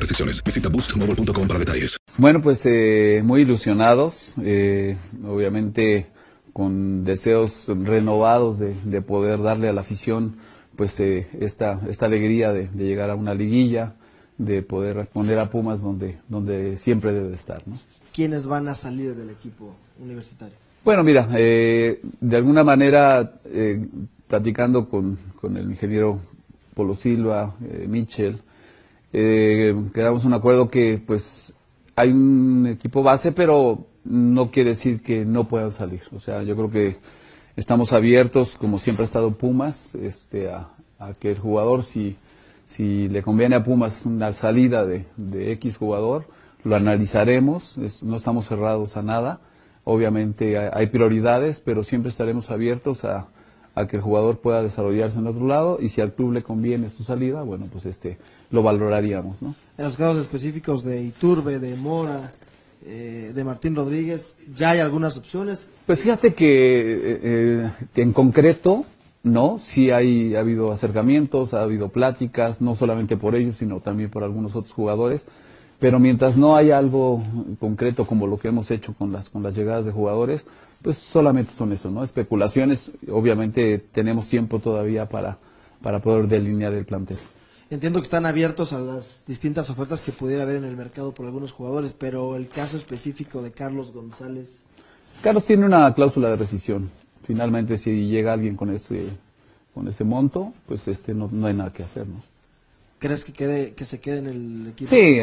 restricciones. 0.00 0.42
Visita 0.42 0.68
boostmobile.com 0.68 1.46
para 1.46 1.58
detalles. 1.58 1.98
Bueno, 2.18 2.40
pues 2.42 2.64
eh, 2.66 3.22
muy 3.24 3.42
ilusionados, 3.42 4.34
eh, 4.42 4.96
obviamente 5.26 6.06
con 6.52 7.04
deseos 7.04 7.68
renovados 7.68 8.58
de, 8.58 8.74
de, 8.84 9.00
poder 9.00 9.42
darle 9.42 9.68
a 9.68 9.72
la 9.72 9.80
afición 9.80 10.36
pues 10.76 11.00
eh, 11.00 11.28
esta, 11.40 11.80
esta 11.88 12.06
alegría 12.06 12.52
de, 12.52 12.68
de, 12.68 12.84
llegar 12.84 13.08
a 13.08 13.14
una 13.14 13.32
liguilla, 13.34 13.94
de 14.36 14.62
poder 14.62 14.96
responder 14.96 15.38
a 15.38 15.48
Pumas 15.50 15.80
donde, 15.80 16.18
donde 16.28 16.76
siempre 16.76 17.12
debe 17.12 17.34
estar. 17.34 17.62
¿no? 17.66 17.78
¿Quiénes 18.12 18.46
van 18.46 18.68
a 18.68 18.74
salir 18.74 19.14
del 19.14 19.30
equipo 19.30 19.74
universitario? 19.98 20.54
Bueno, 20.84 21.04
mira, 21.04 21.26
de 21.26 22.00
alguna 22.32 22.64
manera, 22.64 23.40
platicando 24.26 24.88
con, 24.88 25.16
con 25.40 25.56
el 25.56 25.70
ingeniero 25.70 26.20
Polo 26.74 26.94
Silva, 26.94 27.54
eh, 27.62 27.86
Mitchell, 27.88 28.38
eh, 29.12 29.74
quedamos 29.92 30.24
un 30.24 30.32
acuerdo 30.32 30.70
que 30.70 31.02
pues 31.04 31.54
hay 31.96 32.10
un 32.10 32.66
equipo 32.66 33.02
base, 33.02 33.32
pero 33.32 33.86
no 34.04 34.50
quiere 34.50 34.70
decir 34.70 35.02
que 35.02 35.24
no 35.24 35.48
puedan 35.48 35.70
salir. 35.70 36.02
O 36.14 36.18
sea, 36.18 36.42
yo 36.42 36.56
creo 36.56 36.70
que 36.70 36.96
estamos 37.56 37.92
abiertos, 37.92 38.56
como 38.56 38.78
siempre 38.78 39.04
ha 39.04 39.06
estado 39.06 39.32
Pumas, 39.32 39.94
este, 39.94 40.50
a, 40.50 40.68
a 40.98 41.12
que 41.14 41.32
el 41.32 41.38
jugador, 41.38 41.84
si, 41.84 42.16
si 42.66 43.08
le 43.08 43.22
conviene 43.22 43.56
a 43.56 43.64
Pumas 43.64 44.06
una 44.06 44.32
salida 44.32 44.86
de, 44.86 45.04
de 45.16 45.52
X 45.52 45.76
jugador, 45.76 46.26
lo 46.64 46.76
analizaremos, 46.76 47.76
es, 47.78 48.02
no 48.02 48.16
estamos 48.16 48.46
cerrados 48.46 48.96
a 48.96 49.02
nada. 49.02 49.40
Obviamente 49.84 50.58
hay, 50.58 50.70
hay 50.72 50.86
prioridades, 50.86 51.60
pero 51.60 51.82
siempre 51.82 52.10
estaremos 52.10 52.50
abiertos 52.50 53.04
a, 53.04 53.28
a 53.74 53.86
que 53.86 53.96
el 53.96 54.02
jugador 54.02 54.38
pueda 54.38 54.62
desarrollarse 54.62 55.18
en 55.18 55.26
otro 55.26 55.46
lado 55.46 55.78
y 55.80 55.88
si 55.88 56.00
al 56.00 56.12
club 56.12 56.32
le 56.32 56.42
conviene 56.42 56.88
su 56.88 57.04
salida, 57.04 57.42
bueno, 57.42 57.68
pues 57.70 57.86
este 57.86 58.18
lo 58.50 58.62
valoraríamos, 58.62 59.40
¿no? 59.40 59.54
En 59.78 59.84
los 59.84 59.96
casos 59.96 60.20
específicos 60.20 60.84
de 60.84 61.02
Iturbe, 61.02 61.58
de 61.58 61.74
Mora, 61.76 62.32
eh, 62.84 63.32
de 63.34 63.44
Martín 63.44 63.74
Rodríguez, 63.74 64.36
¿ya 64.54 64.70
hay 64.70 64.80
algunas 64.80 65.16
opciones? 65.16 65.68
Pues 65.86 66.00
fíjate 66.00 66.34
que, 66.34 67.18
eh, 67.22 67.70
que 67.94 68.02
en 68.02 68.12
concreto, 68.12 68.84
no, 69.22 69.58
sí 69.58 69.90
hay, 69.90 70.34
ha 70.34 70.40
habido 70.40 70.72
acercamientos, 70.72 71.54
ha 71.54 71.62
habido 71.62 71.88
pláticas, 71.88 72.60
no 72.60 72.76
solamente 72.76 73.16
por 73.16 73.36
ellos, 73.36 73.56
sino 73.56 73.80
también 73.80 74.10
por 74.10 74.24
algunos 74.24 74.54
otros 74.56 74.74
jugadores, 74.74 75.28
pero 75.82 75.98
mientras 75.98 76.36
no 76.36 76.54
haya 76.54 76.78
algo 76.78 77.24
concreto 77.58 78.06
como 78.06 78.28
lo 78.28 78.38
que 78.38 78.46
hemos 78.46 78.70
hecho 78.70 78.94
con 78.94 79.10
las, 79.10 79.30
con 79.30 79.42
las 79.42 79.52
llegadas 79.52 79.84
de 79.84 79.90
jugadores, 79.90 80.46
pues 80.80 80.96
solamente 80.96 81.52
son 81.52 81.72
eso, 81.72 81.90
¿no? 81.90 82.04
Especulaciones, 82.04 82.92
obviamente 83.10 83.78
tenemos 83.90 84.28
tiempo 84.28 84.60
todavía 84.60 85.08
para, 85.08 85.38
para 85.82 85.98
poder 85.98 86.28
delinear 86.28 86.72
el 86.72 86.84
plantel. 86.84 87.18
Entiendo 87.68 87.98
que 87.98 88.04
están 88.04 88.26
abiertos 88.26 88.72
a 88.72 88.78
las 88.78 89.24
distintas 89.26 89.70
ofertas 89.70 90.02
que 90.02 90.12
pudiera 90.12 90.44
haber 90.44 90.58
en 90.58 90.66
el 90.66 90.76
mercado 90.76 91.14
por 91.14 91.26
algunos 91.26 91.50
jugadores, 91.50 91.96
pero 91.98 92.36
el 92.36 92.46
caso 92.46 92.76
específico 92.76 93.42
de 93.42 93.50
Carlos 93.50 93.90
González. 93.90 94.60
Carlos 95.20 95.44
tiene 95.44 95.66
una 95.66 95.92
cláusula 95.94 96.28
de 96.28 96.36
rescisión. 96.36 96.92
Finalmente, 97.24 97.76
si 97.76 98.06
llega 98.06 98.32
alguien 98.32 98.54
con 98.54 98.70
ese, 98.70 99.08
con 99.74 99.88
ese 99.88 100.04
monto, 100.04 100.52
pues 100.66 100.86
este 100.86 101.12
no, 101.12 101.28
no 101.32 101.48
hay 101.48 101.54
nada 101.54 101.72
que 101.72 101.82
hacer, 101.82 102.06
¿no? 102.06 102.22
¿Crees 103.02 103.24
que 103.24 103.32
quede 103.32 103.74
que 103.74 103.84
se 103.84 103.98
quede 103.98 104.18
en 104.18 104.26
el 104.28 104.68
equipo? 104.68 104.88
Sí, 104.88 105.18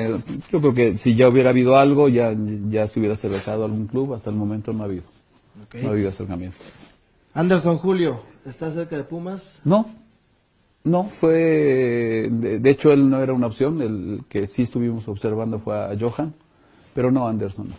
yo 0.51 0.59
creo 0.59 0.73
que 0.73 0.97
si 0.97 1.15
ya 1.15 1.29
hubiera 1.29 1.51
habido 1.51 1.77
algo, 1.77 2.09
ya, 2.09 2.35
ya 2.69 2.85
se 2.87 2.99
hubiera 2.99 3.15
cerrado 3.15 3.63
algún 3.63 3.87
club. 3.87 4.15
Hasta 4.15 4.29
el 4.29 4.35
momento 4.35 4.73
no 4.73 4.83
ha 4.83 4.85
habido. 4.85 5.03
Okay. 5.65 5.83
No 5.83 5.87
ha 5.87 5.91
habido 5.93 6.09
acercamiento. 6.09 6.57
Anderson 7.33 7.77
Julio, 7.77 8.21
¿está 8.45 8.69
cerca 8.73 8.97
de 8.97 9.05
Pumas? 9.05 9.61
No, 9.63 9.89
no, 10.83 11.05
fue, 11.05 12.27
de, 12.29 12.59
de, 12.59 12.69
hecho 12.69 12.91
él 12.91 13.09
no 13.09 13.23
era 13.23 13.31
una 13.31 13.47
opción, 13.47 13.81
el 13.81 14.23
que 14.27 14.45
sí 14.45 14.63
estuvimos 14.63 15.07
observando 15.07 15.59
fue 15.59 15.77
a 15.77 15.95
Johan, 15.97 16.33
pero 16.93 17.11
no 17.11 17.29
Anderson. 17.29 17.69
No. 17.69 17.75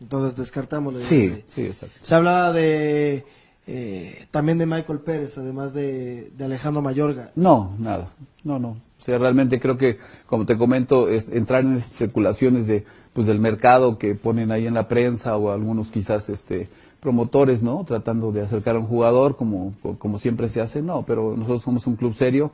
Entonces 0.00 0.36
descartamos. 0.36 1.00
Sí, 1.00 1.44
sí, 1.46 1.62
exacto. 1.62 1.96
Se 2.02 2.12
hablaba 2.12 2.52
de 2.52 3.24
eh, 3.66 4.26
también 4.30 4.58
de 4.58 4.66
Michael 4.66 5.00
Pérez, 5.00 5.38
además 5.38 5.72
de, 5.72 6.30
de, 6.36 6.44
Alejandro 6.44 6.82
Mayorga. 6.82 7.30
No, 7.36 7.74
nada, 7.78 8.10
no, 8.44 8.58
no. 8.58 8.70
O 8.70 9.04
sea, 9.04 9.18
realmente 9.18 9.60
creo 9.60 9.76
que, 9.76 9.98
como 10.26 10.46
te 10.46 10.56
comento, 10.56 11.08
es, 11.08 11.28
entrar 11.28 11.64
en 11.64 11.76
especulaciones 11.76 12.66
de, 12.66 12.84
pues, 13.12 13.26
del 13.26 13.38
mercado 13.38 13.98
que 13.98 14.14
ponen 14.14 14.50
ahí 14.52 14.66
en 14.66 14.74
la 14.74 14.88
prensa 14.88 15.36
o 15.36 15.52
algunos 15.52 15.90
quizás, 15.90 16.28
este, 16.28 16.68
promotores, 17.00 17.62
¿no? 17.62 17.84
Tratando 17.84 18.30
de 18.30 18.42
acercar 18.42 18.76
a 18.76 18.78
un 18.78 18.86
jugador 18.86 19.36
como, 19.36 19.72
como 19.98 20.18
siempre 20.18 20.48
se 20.48 20.60
hace, 20.60 20.82
no, 20.82 21.02
pero 21.04 21.34
nosotros 21.36 21.62
somos 21.62 21.86
un 21.88 21.96
club 21.96 22.14
serio 22.14 22.52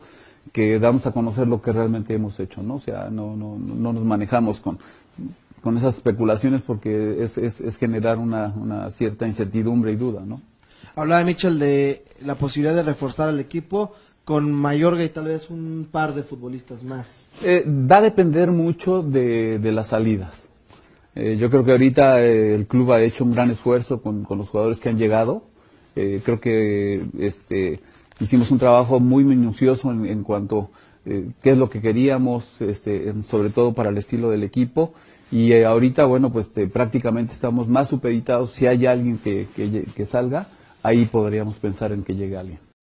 que 0.53 0.79
damos 0.79 1.07
a 1.07 1.13
conocer 1.13 1.47
lo 1.47 1.61
que 1.61 1.73
realmente 1.73 2.15
hemos 2.15 2.41
hecho, 2.41 2.63
¿no? 2.63 2.77
O 2.77 2.81
sea, 2.81 3.11
no, 3.11 3.37
no, 3.37 3.59
no 3.59 3.93
nos 3.93 4.05
manejamos 4.05 4.63
con, 4.63 4.79
con 5.63 5.77
esas 5.77 5.97
especulaciones 5.97 6.63
porque 6.63 7.23
es, 7.23 7.37
es, 7.37 7.61
es 7.61 7.77
generar 7.77 8.19
una, 8.19 8.55
una 8.57 8.91
cierta 8.91 9.27
incertidumbre 9.27 9.93
y 9.93 9.97
duda, 9.97 10.23
¿no? 10.25 10.41
Hablaba 10.99 11.25
Mitchell 11.25 11.61
de 11.61 12.03
la 12.25 12.35
posibilidad 12.35 12.75
de 12.75 12.83
reforzar 12.83 13.29
al 13.29 13.39
equipo 13.39 13.93
con 14.25 14.53
Mayorga 14.53 15.05
y 15.05 15.09
tal 15.09 15.27
vez 15.27 15.49
un 15.49 15.87
par 15.91 16.13
de 16.13 16.25
futbolistas 16.25 16.83
más. 16.83 17.29
Eh, 17.45 17.65
va 17.67 17.99
a 17.99 18.03
depender 18.03 18.51
mucho 18.51 19.03
de, 19.03 19.61
las 19.73 19.87
salidas. 19.89 20.49
Eh, 21.15 21.37
yo 21.39 21.51
creo 21.51 21.65
que 21.65 21.71
ahorita 21.71 22.23
eh, 22.23 22.55
el 22.55 22.67
club 22.67 22.93
ha 22.93 23.01
hecho 23.01 23.25
un 23.25 23.33
gran 23.33 23.49
esfuerzo 23.49 24.03
con, 24.03 24.25
con 24.25 24.39
los 24.39 24.49
jugadores 24.49 24.81
que 24.81 24.89
han 24.89 24.99
llegado. 24.99 25.45
Eh, 25.95 26.21
creo 26.25 26.41
que 26.41 27.01
este, 27.19 27.81
hicimos 28.21 28.51
un 28.51 28.59
trabajo 28.59 28.99
muy 28.99 29.23
minucioso 29.23 29.93
en, 29.93 30.23
cuanto 30.25 30.71
eh, 31.07 31.31
qué 31.41 31.51
es 31.51 31.59
lo 31.59 31.71
que 31.71 31.81
queríamos, 31.81 32.61
este, 32.61 33.09
en, 33.09 33.23
sobre 33.23 33.51
todo 33.51 33.73
para 33.73 33.91
el 33.91 33.99
estilo 33.99 34.31
del 34.31 34.43
equipo. 34.43 34.95
Y 35.31 35.63
ahorita, 35.63 36.07
bueno, 36.07 36.33
pues 36.33 36.53
te, 36.53 36.67
prácticamente 36.67 37.35
estamos 37.35 37.69
más 37.69 37.89
supeditados. 37.89 38.51
Si 38.51 38.67
hay 38.67 38.87
alguien 38.87 39.19
que, 39.19 39.47
que 39.95 40.05
salga, 40.05 40.49
ahí 40.83 41.05
podríamos 41.05 41.59
pensar 41.59 41.93
en 41.93 42.05
que 42.05 42.15
llegue 42.15 42.37
alguien. 42.37 42.68